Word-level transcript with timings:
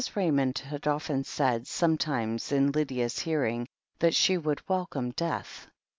Raymond 0.15 0.57
had 0.57 0.87
often 0.87 1.23
said, 1.25 1.67
sometimes 1.67 2.51
in 2.51 2.71
Lydia's 2.71 3.19
hearing, 3.19 3.67
that 3.99 4.15
she 4.15 4.35
would 4.35 4.67
welcome 4.67 5.11
death. 5.11 5.67